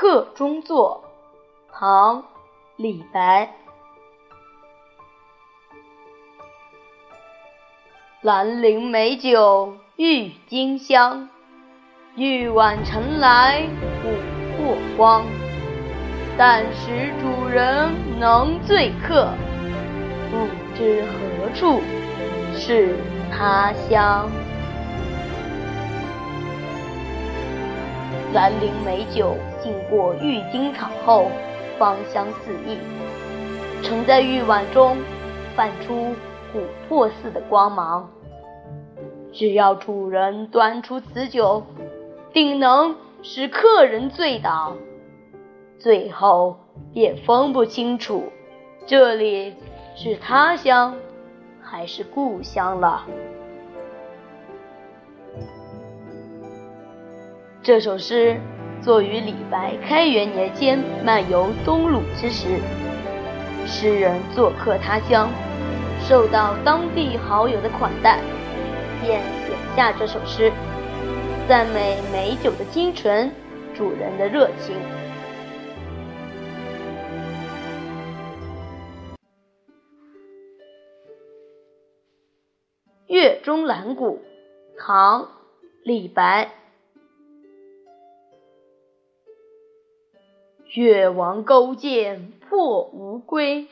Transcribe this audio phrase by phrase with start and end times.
[0.00, 1.02] 客中作，
[1.72, 2.22] 唐·
[2.76, 3.52] 李白。
[8.20, 11.28] 兰陵美酒郁金香，
[12.14, 13.66] 玉碗盛来
[14.00, 15.24] 琥珀光。
[16.38, 17.90] 但使主人
[18.20, 19.32] 能醉客，
[20.30, 21.82] 不知何处
[22.54, 22.94] 是
[23.32, 24.30] 他乡。
[28.34, 31.30] 兰陵美酒浸过郁金场后，
[31.78, 32.76] 芳香四溢，
[33.82, 34.98] 盛在玉碗中，
[35.56, 36.14] 泛出
[36.52, 38.10] 琥珀似的光芒。
[39.32, 41.62] 只要主人端出此酒，
[42.30, 44.74] 定能使客人醉倒，
[45.78, 46.58] 最后
[46.92, 48.24] 也分不清楚
[48.86, 49.54] 这里
[49.96, 50.94] 是他乡
[51.62, 53.06] 还是故乡了。
[57.68, 58.40] 这首诗
[58.80, 62.58] 作于李白开元年间漫游东鲁之时，
[63.66, 65.28] 诗人做客他乡，
[66.00, 68.20] 受到当地好友的款待，
[69.02, 70.50] 便写下这首诗，
[71.46, 73.30] 赞美美酒的清纯，
[73.76, 74.74] 主人的热情。
[83.12, 84.22] 《月中兰谷》
[84.80, 85.20] 唐·
[85.84, 86.50] 李白。
[90.74, 93.68] 越王勾践破吴归，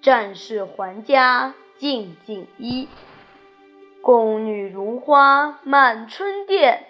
[0.00, 2.88] 战士还家尽锦衣。
[4.00, 6.86] 宫女如花满春殿，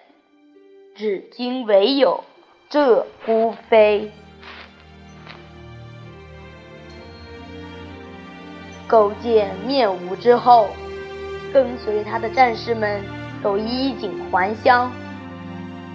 [0.95, 2.23] 至今唯有
[2.69, 4.13] 鹧鸪飞。
[8.87, 10.69] 勾践灭吴之后，
[11.51, 13.01] 跟随他的战士们
[13.43, 14.89] 都衣锦还乡。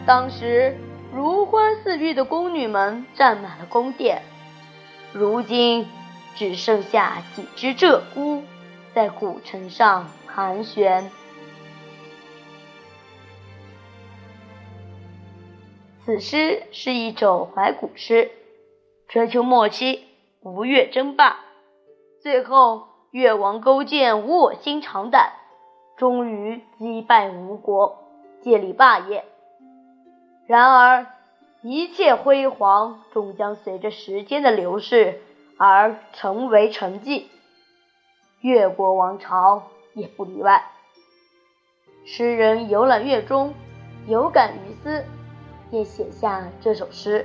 [0.04, 0.76] 当时。
[1.14, 4.22] 如花似玉的宫女们占满了宫殿，
[5.12, 5.86] 如今
[6.34, 8.40] 只剩下几只鹧鸪
[8.94, 11.10] 在古城上盘旋。
[16.06, 18.30] 此诗是一首怀古诗。
[19.06, 20.06] 春秋末期，
[20.40, 21.40] 吴越争霸，
[22.22, 25.34] 最后越王勾践卧薪尝胆，
[25.98, 27.98] 终于击败吴国，
[28.40, 29.26] 建立霸业。
[30.46, 31.06] 然而，
[31.62, 35.20] 一切辉煌终将随着时间的流逝
[35.56, 37.26] 而成为沉寂，
[38.40, 40.64] 越国王朝也不例外。
[42.04, 43.54] 诗人游览越中，
[44.08, 45.04] 有感于斯，
[45.70, 47.24] 便写下这首诗。